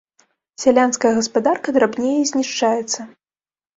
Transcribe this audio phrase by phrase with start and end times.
[0.61, 2.99] Сялянская гаспадарка драбнее і знішчаецца.